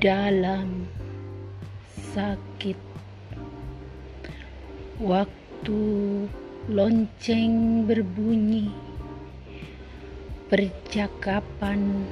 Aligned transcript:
dalam 0.00 0.88
sakit. 2.16 2.80
Waktu 4.96 5.80
lonceng 6.72 7.84
berbunyi 7.84 8.72
percakapan 10.48 12.08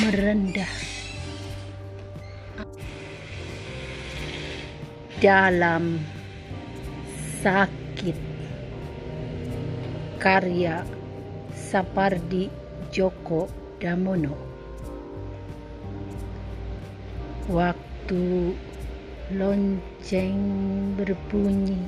merendah. 0.00 0.74
Dalam 5.20 6.00
sakit. 7.44 8.16
Karya 10.16 10.84
Sapardi 11.52 12.48
Djoko 12.88 13.44
Damono 13.76 14.49
waktu 17.50 18.54
lonceng 19.34 20.38
berbunyi. 20.94 21.82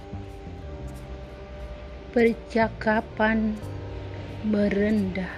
Percakapan 2.11 3.55
merendah. 4.43 5.30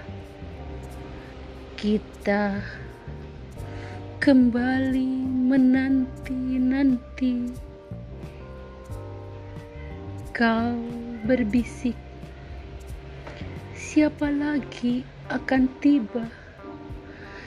Kita 1.77 2.57
kembali 4.17 5.13
menanti-nanti. 5.29 7.53
Kau 10.33 10.81
berbisik 11.29 12.01
siapa 13.77 14.33
lagi 14.33 15.05
akan 15.31 15.71
tiba 15.79 16.44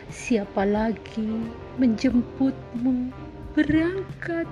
siapa 0.07 0.63
lagi 0.63 1.43
menjemputmu? 1.75 3.11
Berangkat 3.57 4.47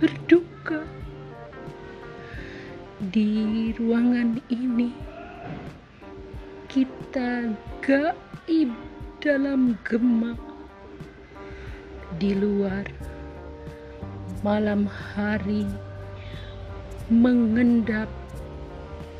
berduka. 0.00 0.82
Di 2.98 3.70
ruangan 3.78 4.42
ini 4.50 4.90
kita 6.66 7.54
gaib 7.84 8.70
dalam 9.22 9.78
gema 9.86 10.34
di 12.18 12.34
luar 12.34 12.86
malam 14.42 14.86
hari 14.86 15.62
mengendap 17.06 18.10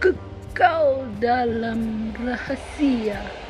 kekal 0.03 1.07
dalam 1.23 2.11
rahasia 2.19 3.48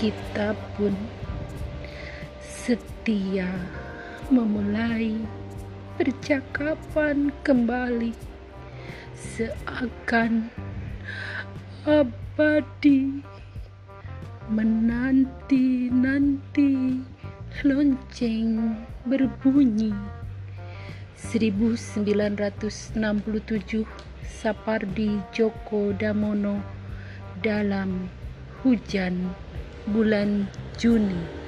kita 0.00 0.56
pun 0.80 0.96
setia 2.40 3.52
memulai 4.32 5.20
percakapan 6.00 7.28
kembali 7.44 8.16
seakan 9.12 10.48
abadi 11.84 13.20
menanti-nanti 14.48 17.04
lonceng 17.60 18.80
berbunyi. 19.04 19.92
1967 21.20 22.96
Sapardi 24.24 25.20
Djoko 25.28 25.92
Damono 25.92 26.64
dalam 27.44 28.08
hujan 28.64 29.36
bulan 29.86 30.46
Juni 30.78 31.39